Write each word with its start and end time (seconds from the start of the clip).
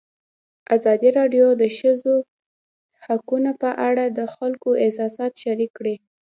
ازادي 0.75 1.09
راډیو 1.19 1.45
د 1.57 1.59
د 1.61 1.63
ښځو 1.77 2.15
حقونه 3.05 3.51
په 3.61 3.69
اړه 3.87 4.05
د 4.09 4.19
خلکو 4.35 4.69
احساسات 4.83 5.31
شریک 5.43 5.71
کړي. 5.79 5.95